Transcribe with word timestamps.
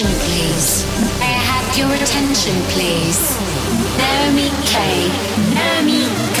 attention, 0.00 0.20
please? 0.24 0.84
May 1.18 1.26
I 1.26 1.44
have 1.52 1.76
your 1.76 1.92
attention, 1.92 2.54
please? 2.72 3.36
Naomi 4.00 4.48
K. 4.64 5.08
Naomi 5.52 6.08
K. 6.32 6.40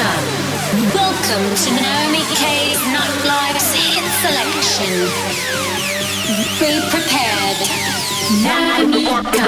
Welcome 0.94 1.44
to 1.62 1.68
Naomi 1.76 2.24
K's 2.40 2.80
Nightlife's 2.88 3.74
hit 3.76 4.06
selection. 4.24 4.92
Be 6.56 6.80
prepared. 6.88 7.60
Naomi 8.40 9.04
K. 9.30 9.38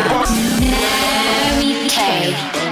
Naomi 0.69 1.89
K. 1.89 2.72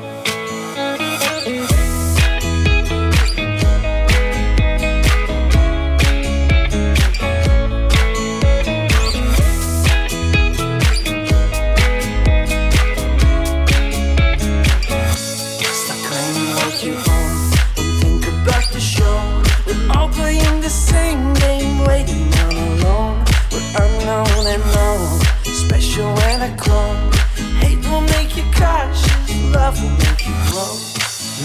Love 29.51 29.81
will 29.81 29.97
make 30.05 30.25
you 30.25 30.35
grow. 30.47 30.73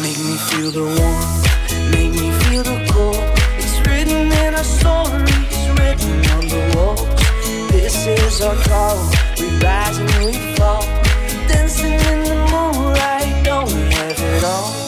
Make 0.03 0.19
me 0.19 0.37
feel 0.49 0.71
the 0.71 0.87
warmth, 0.99 1.91
make 1.91 2.13
me 2.13 2.31
feel 2.43 2.63
the 2.63 2.79
cold. 2.93 3.23
It's 3.59 3.79
written 3.87 4.33
in 4.43 4.55
our 4.55 4.69
stories, 4.79 5.59
written 5.79 6.15
on 6.35 6.45
the 6.55 6.63
walls. 6.75 7.03
This 7.71 8.07
is 8.07 8.41
our 8.43 8.57
call. 8.69 8.99
We 9.39 9.49
rise 9.59 9.99
and 9.99 10.11
we 10.25 10.33
fall, 10.57 10.83
dancing 11.49 11.99
in 12.13 12.21
the 12.31 12.39
moonlight. 12.53 13.45
Don't 13.45 13.73
we 13.73 13.83
have 13.95 14.19
it 14.19 14.45
all? 14.45 14.86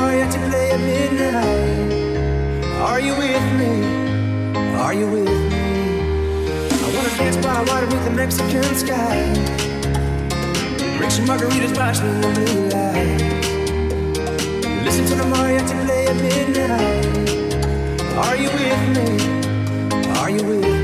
To 0.00 0.38
play 0.48 0.70
at 0.70 0.80
midnight. 0.80 1.92
Are 2.82 3.00
you 3.00 3.14
with 3.16 3.46
me? 3.58 3.72
Are 4.76 4.94
you 4.94 5.06
with 5.06 5.24
me? 5.26 5.60
I 6.70 6.88
wanna 6.94 7.12
dance 7.18 7.36
by 7.38 7.60
water 7.62 7.86
beneath 7.86 8.04
the 8.04 8.10
Mexican 8.12 8.74
sky. 8.76 9.34
Drink 10.96 11.12
some 11.12 11.26
margaritas, 11.26 12.00
in 12.00 12.20
blue 12.34 12.68
lights. 12.74 13.22
Listen 14.84 15.04
to 15.06 15.14
the 15.16 15.24
mariachi 15.24 15.74
play 15.84 16.06
at 16.06 16.16
midnight. 16.26 17.06
Are 18.24 18.36
you 18.36 18.50
with 18.58 18.82
me? 18.96 19.08
Are 20.20 20.30
you 20.30 20.42
with 20.44 20.62
me? 20.62 20.79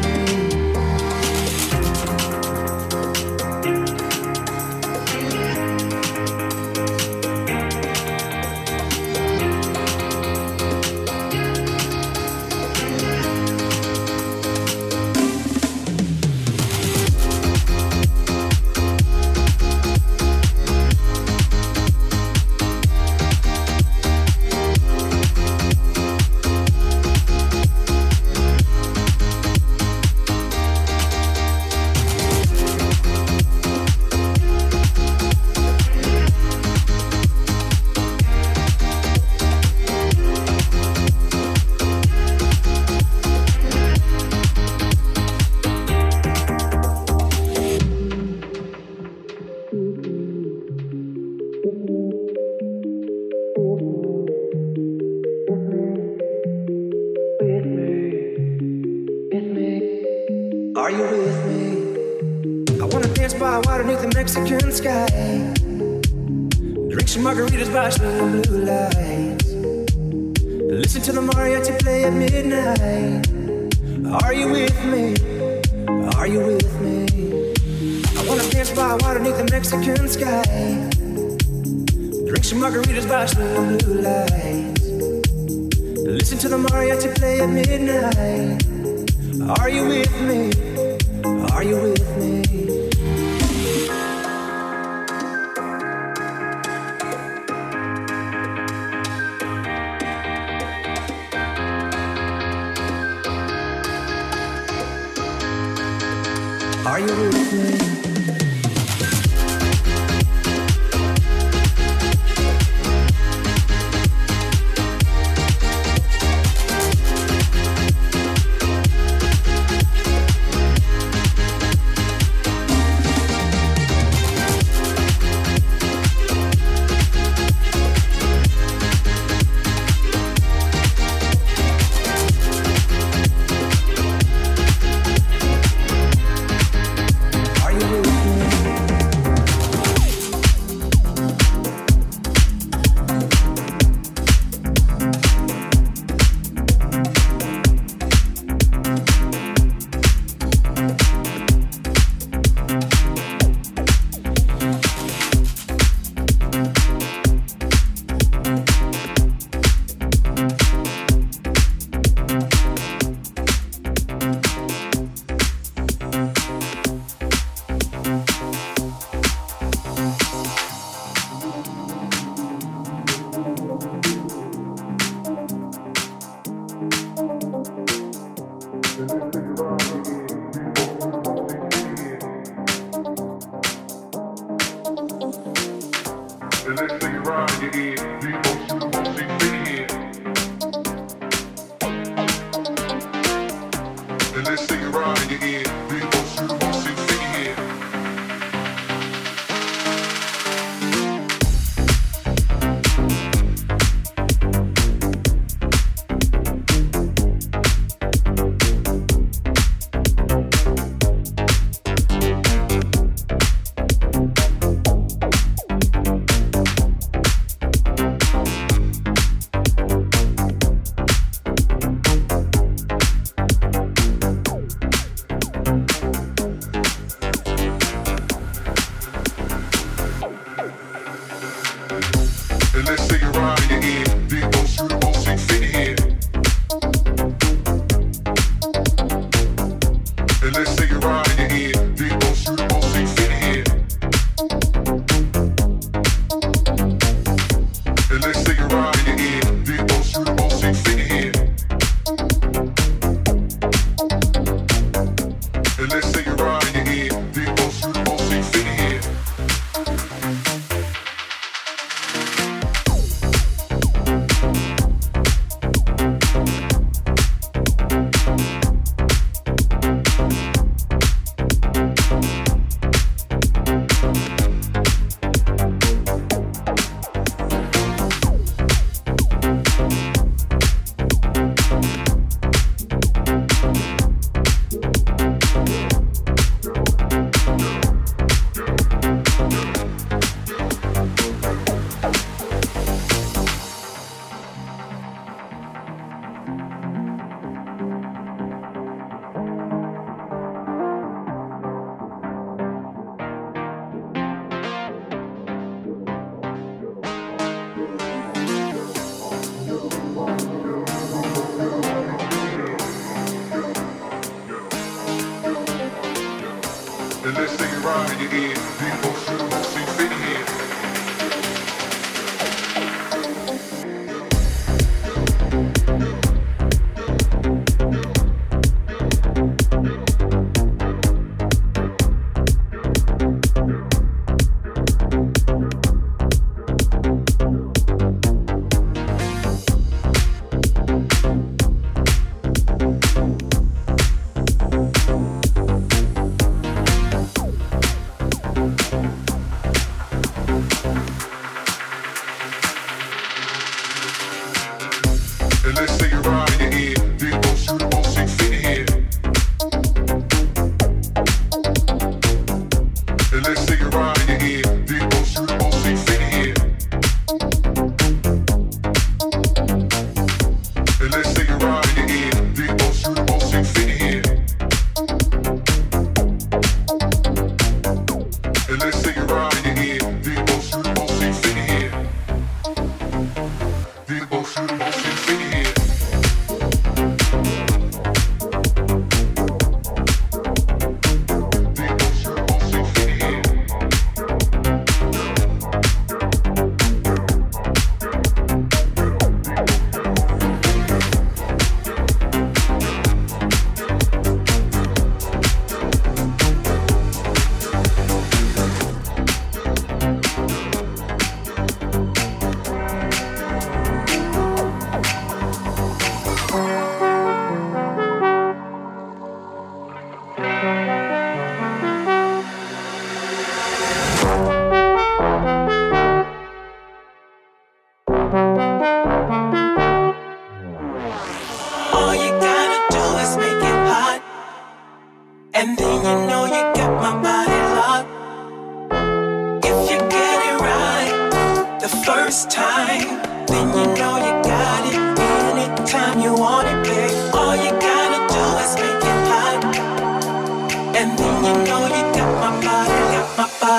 Are 106.97 107.00
you 107.00 107.09
listening? 107.09 107.96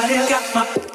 It's 0.05 0.29
something 0.53 0.83
I'm 0.83 0.86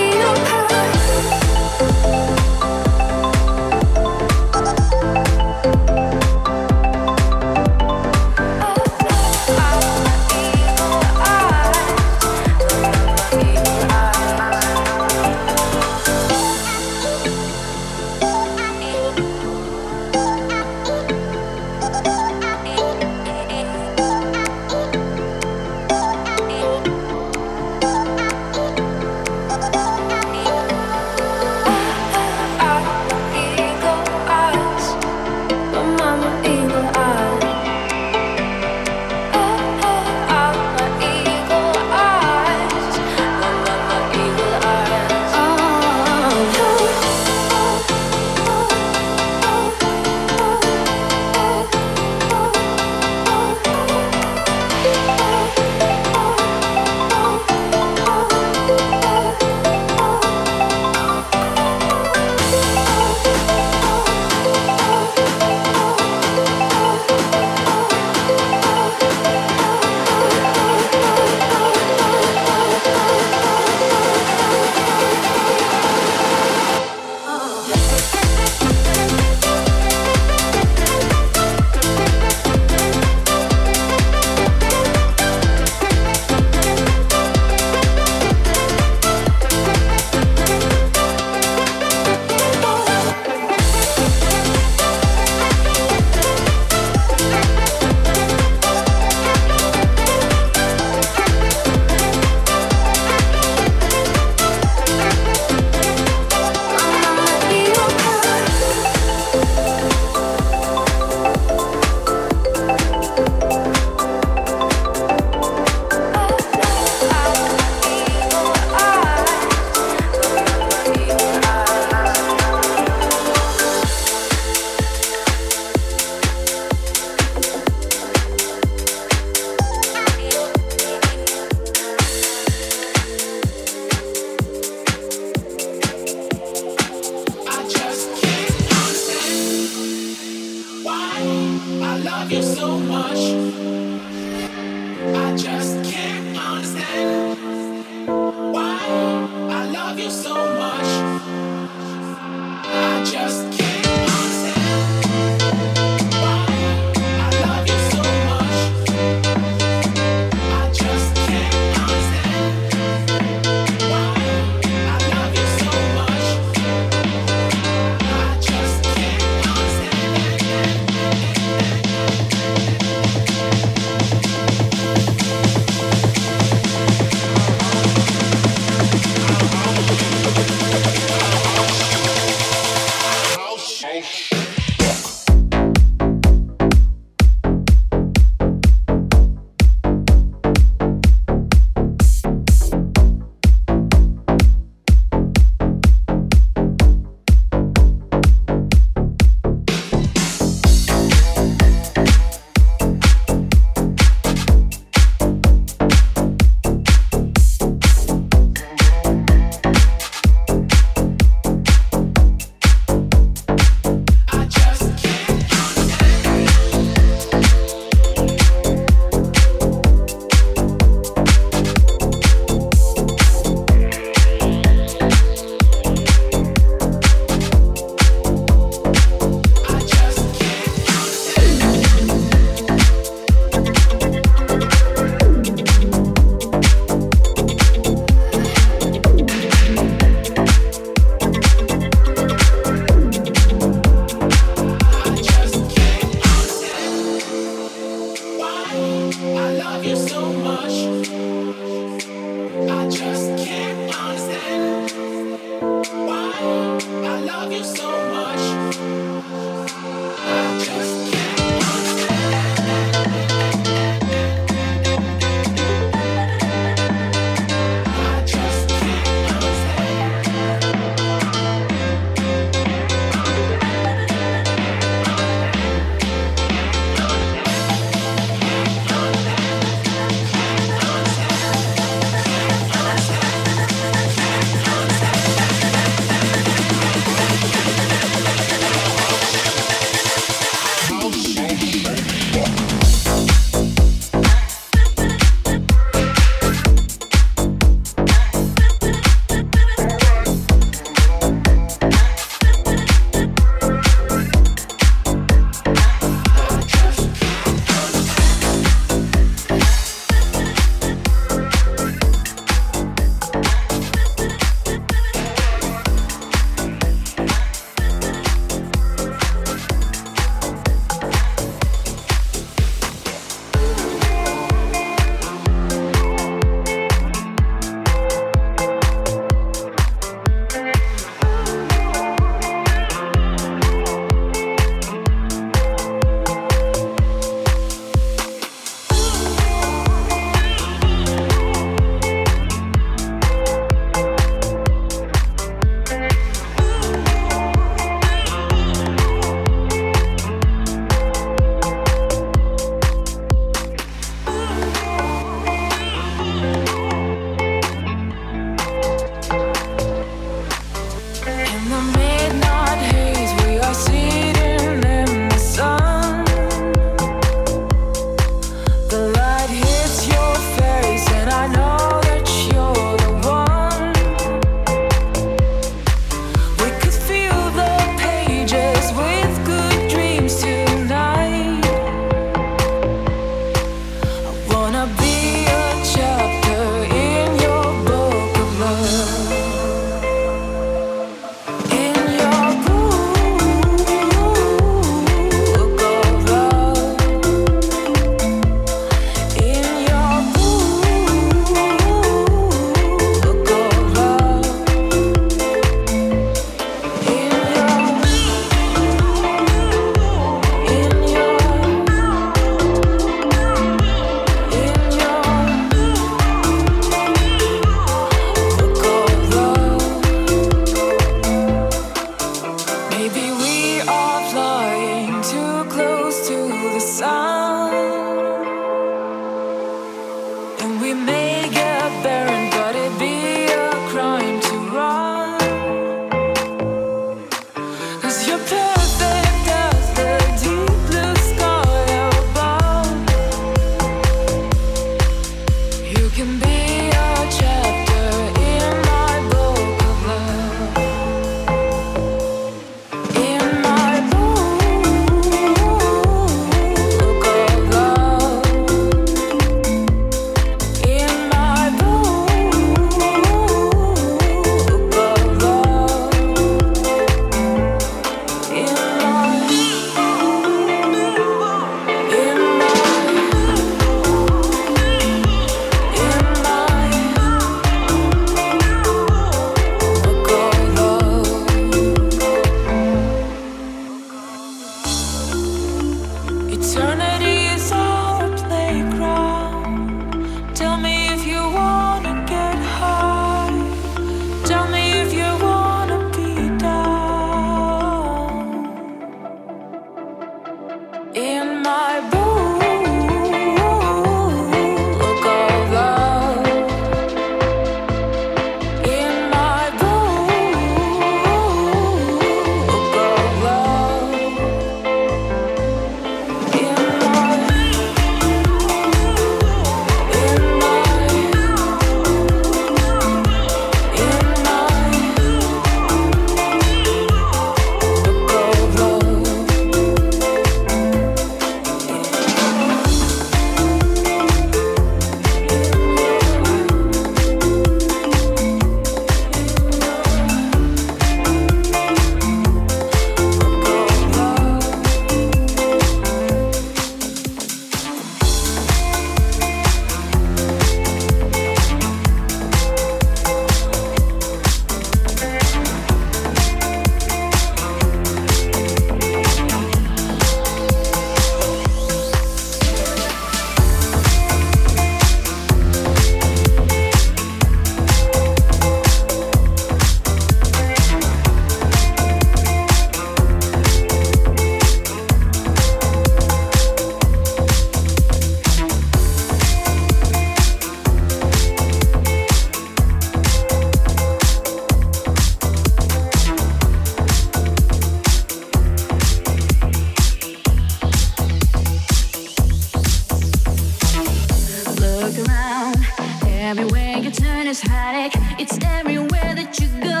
it's 598.38 598.58
everywhere 598.64 599.34
that 599.34 599.58
you 599.58 599.68
go. 599.82 600.00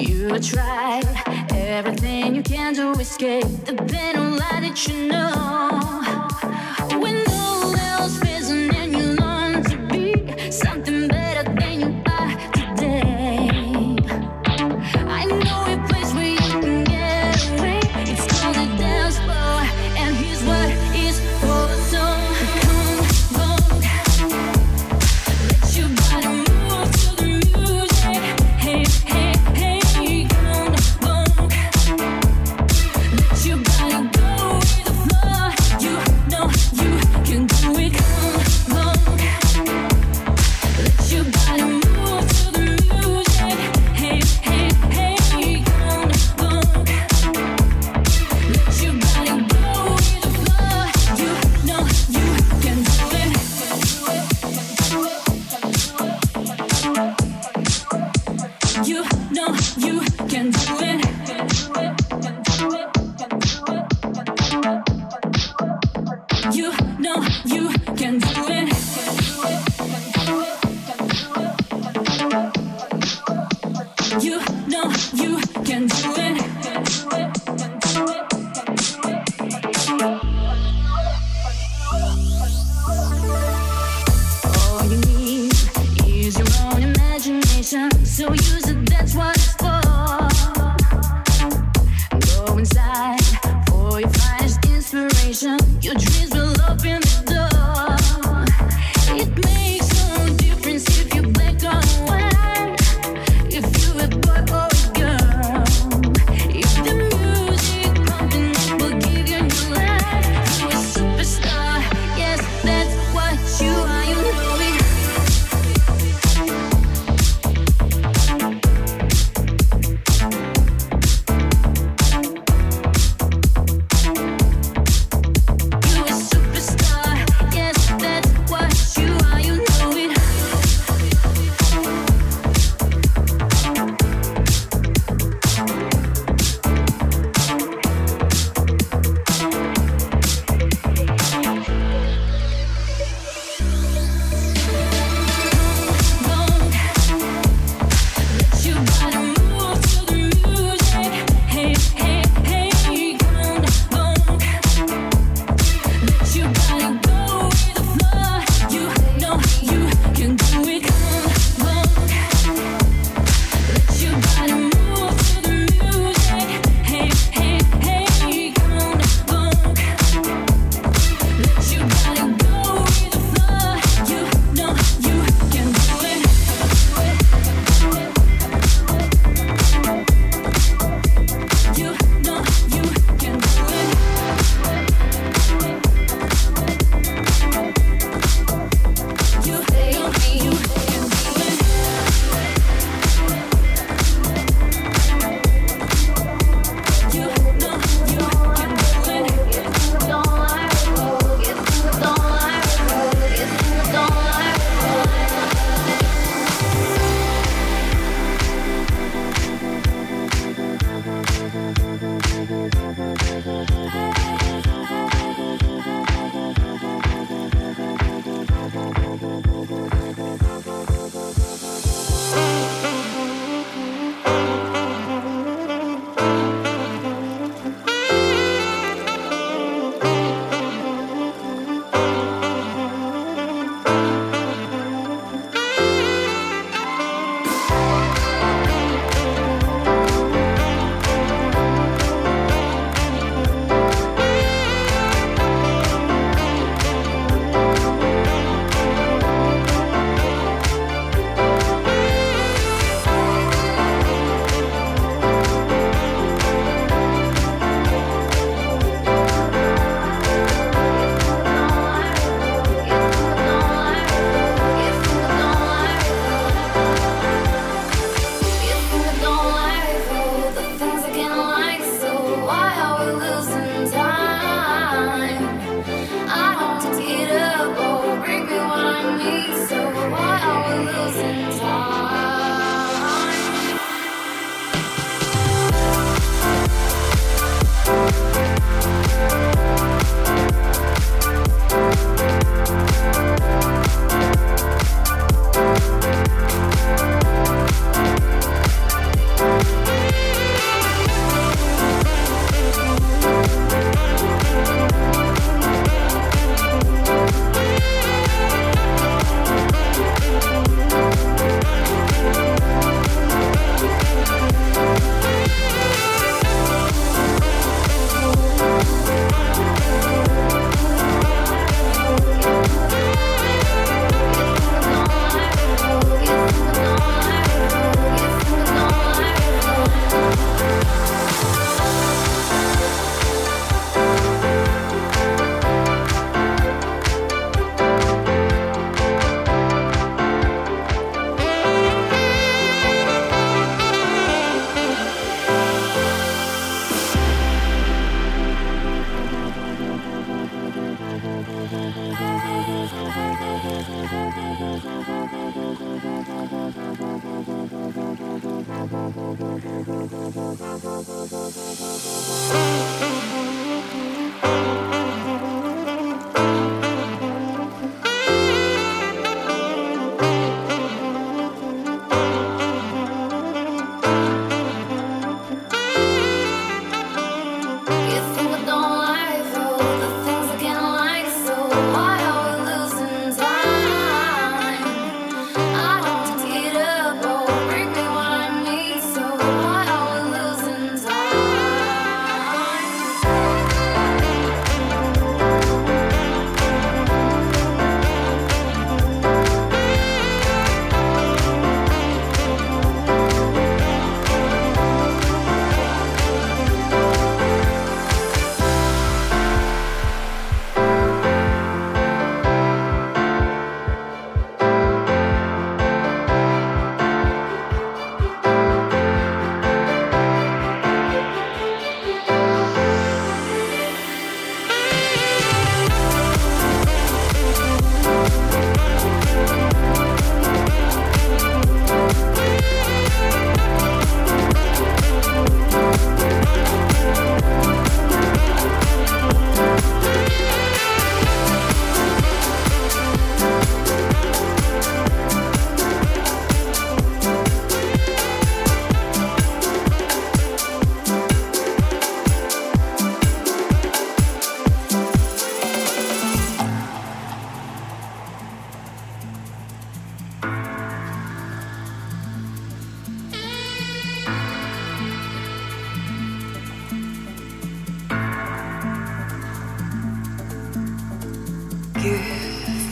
You 0.00 0.38
try 0.38 1.02
everything 1.50 2.34
you 2.34 2.42
can 2.42 2.74
to 2.74 2.92
escape 2.92 3.46
the 3.64 3.74
penal 3.74 4.36
lie 4.38 4.60
that 4.60 4.86
you 4.86 5.08
know. 5.08 6.25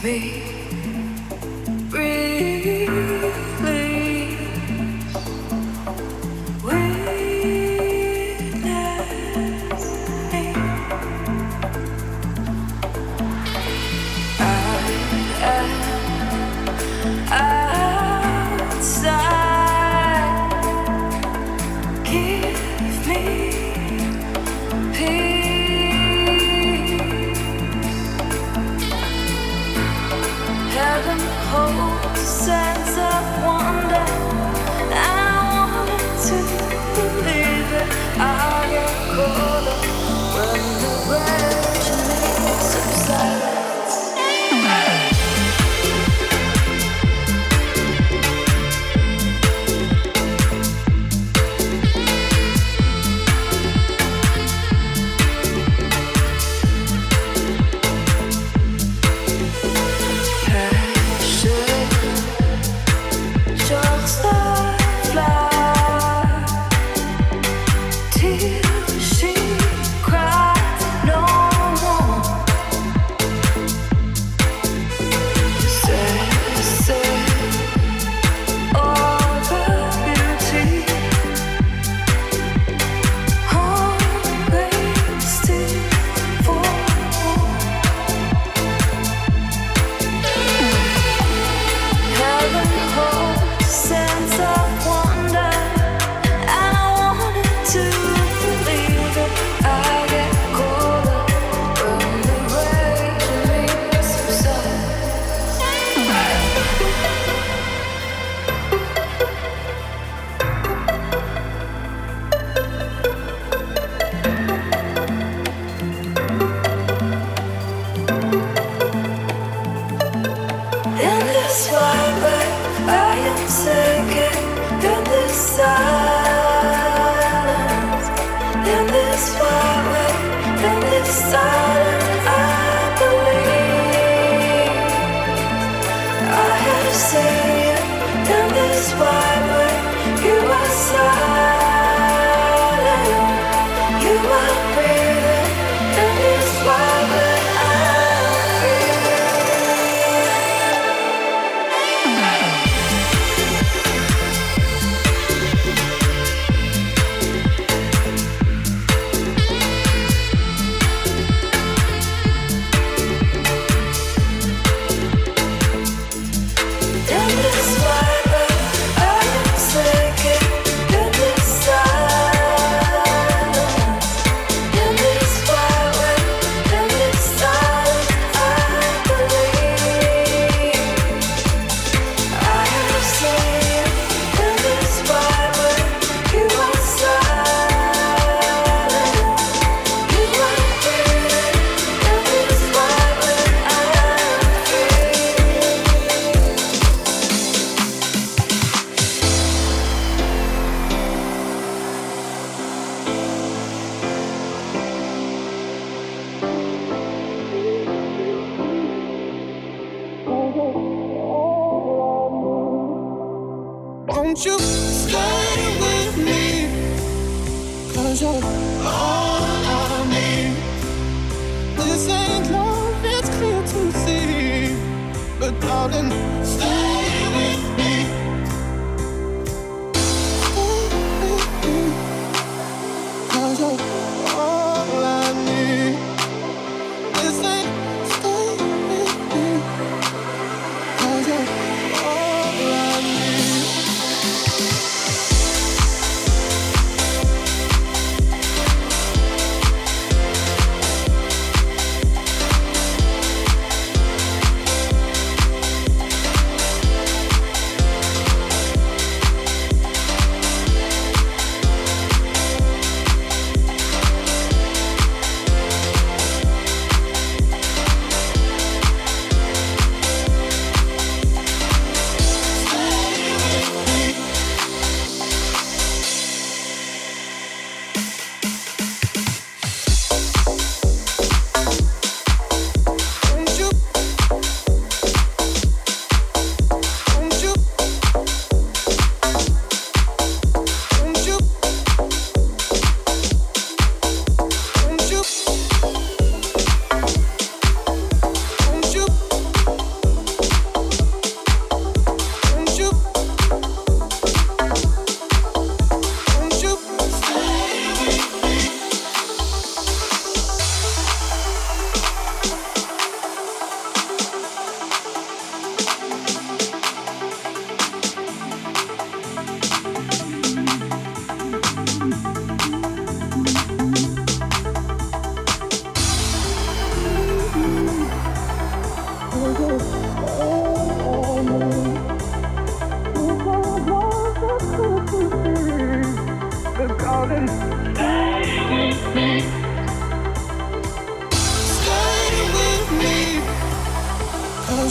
me. 0.04 0.63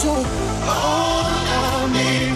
all 0.06 1.24
I 1.26 1.90
need. 1.94 2.36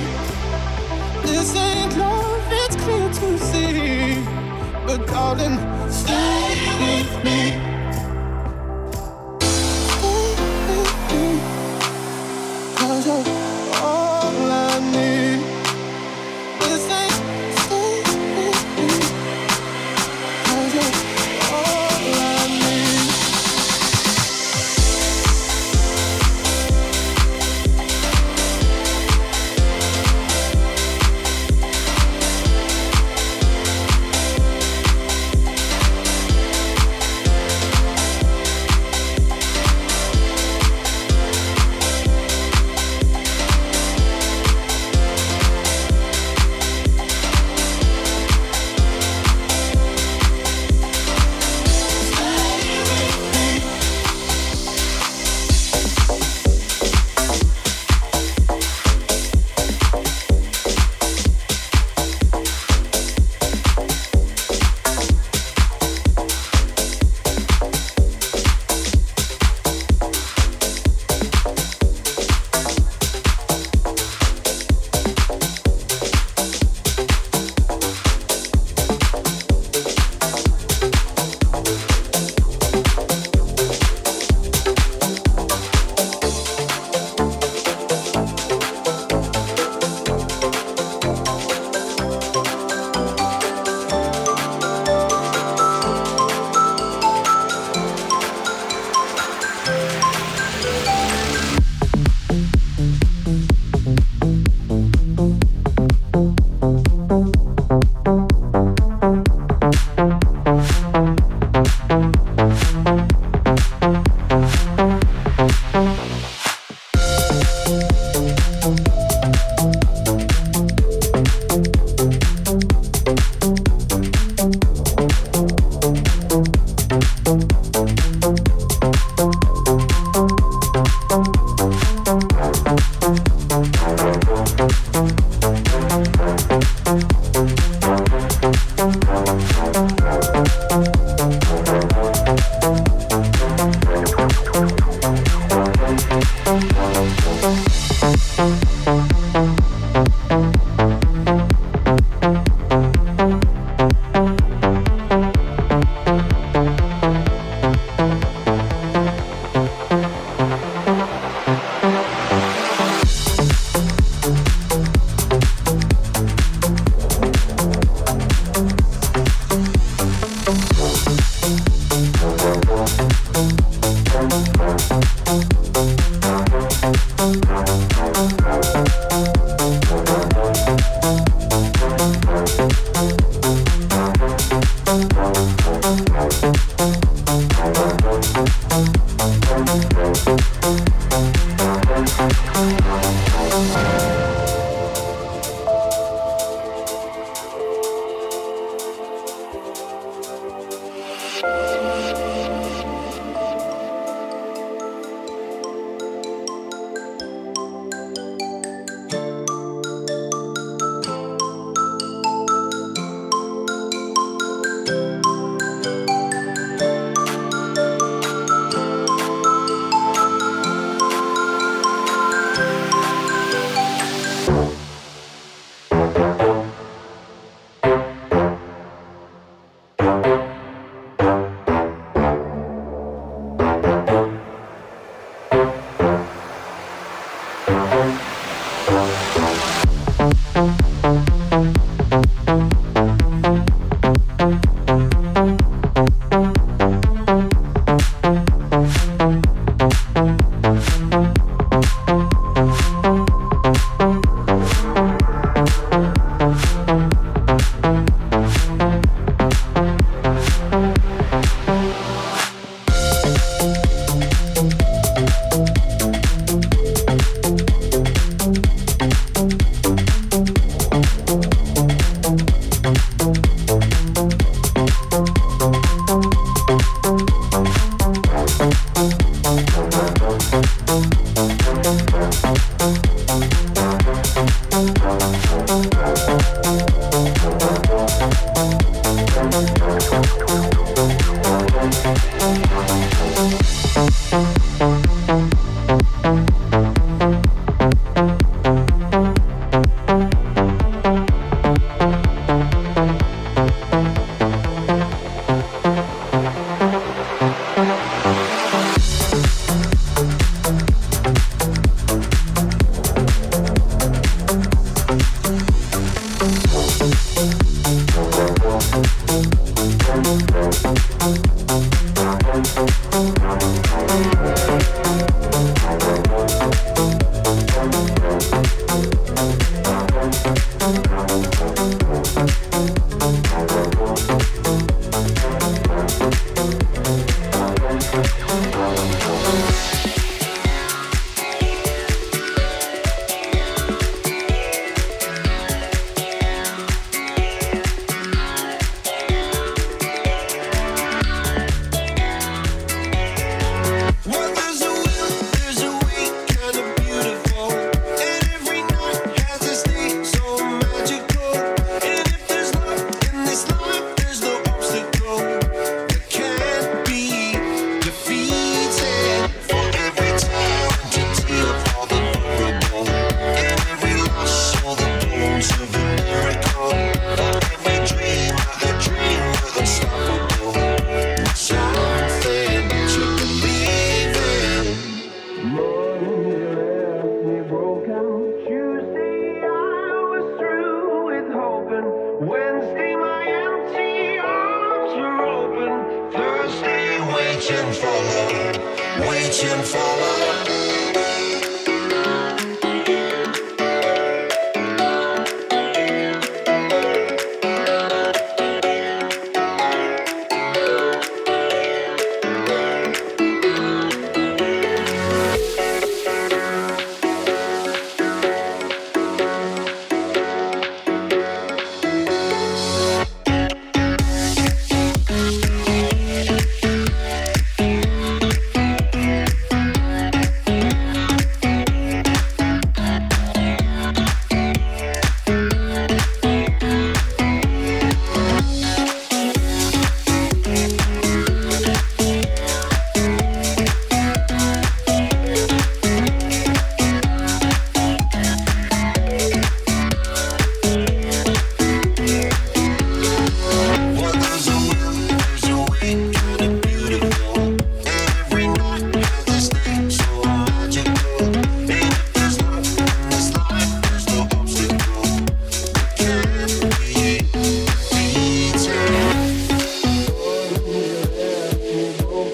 This 1.28 1.56
ain't 1.56 1.98
love, 1.98 2.48
it's 2.50 2.76
clear 2.78 3.10
to 3.10 3.38
see. 3.38 4.24
But 4.86 5.06
darling, 5.08 5.58
stay 5.92 6.56
with 6.80 7.24
me. 7.26 7.67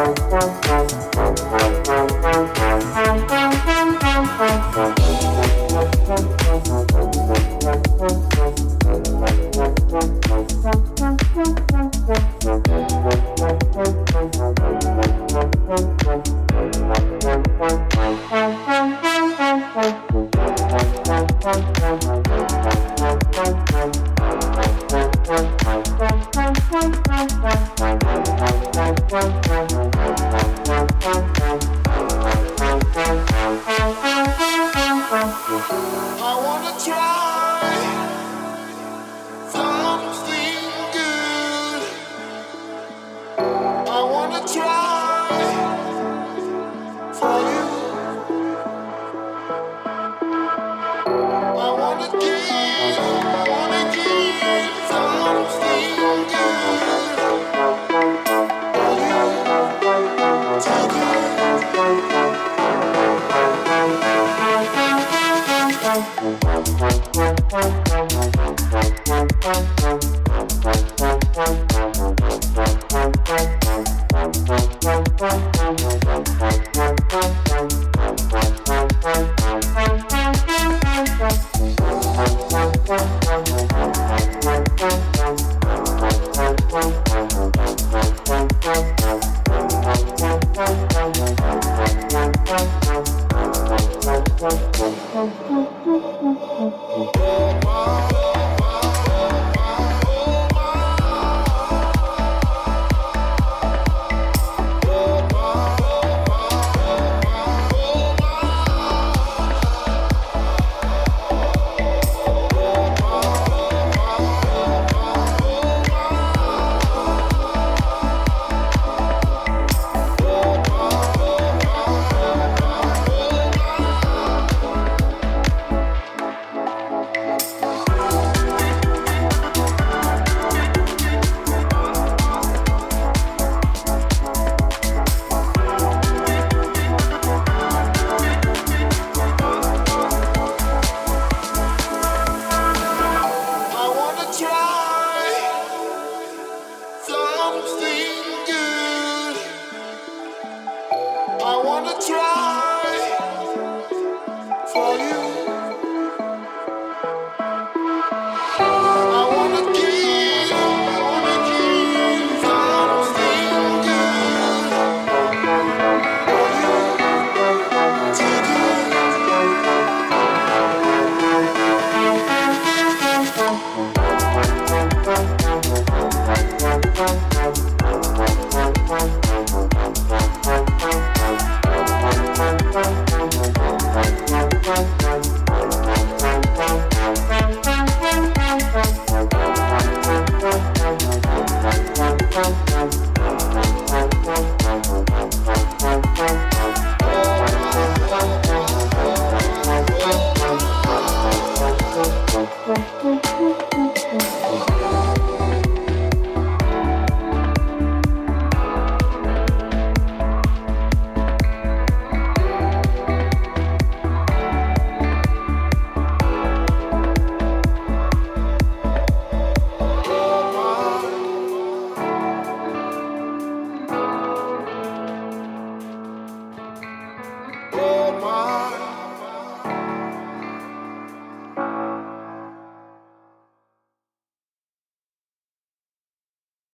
I 0.00 0.69